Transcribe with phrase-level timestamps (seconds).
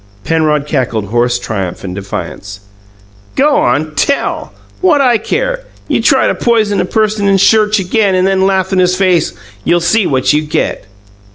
[0.23, 2.61] Penrod cackled hoarse triumph and defiance.
[3.35, 3.93] "Go on!
[3.93, 4.51] Tell!
[4.81, 5.59] What 'I care?
[5.87, 9.33] You try to poison a person in church again, and then laugh in his face,
[9.63, 10.87] you'll see what you get!"